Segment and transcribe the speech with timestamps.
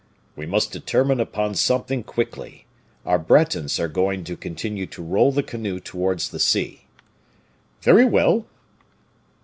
[0.35, 2.65] "We must determine upon something quickly.
[3.05, 6.85] Our Bretons are going to continue to roll the canoe towards the sea."
[7.83, 8.47] "Very well."